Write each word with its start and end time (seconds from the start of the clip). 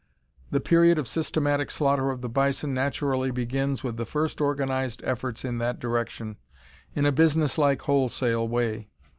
The 0.49 0.59
period 0.59 0.97
of 0.97 1.07
systematic 1.07 1.69
slaughter 1.69 2.09
of 2.09 2.21
the 2.21 2.27
bison 2.27 2.73
naturally 2.73 3.29
begins 3.29 3.83
with 3.83 3.97
the 3.97 4.05
first 4.07 4.41
organized 4.41 5.03
efforts 5.05 5.45
in 5.45 5.59
that 5.59 5.77
direction, 5.79 6.37
in 6.95 7.05
a 7.05 7.11
business 7.11 7.55
like, 7.55 7.83
wholesale 7.83 8.47
way. 8.47 8.89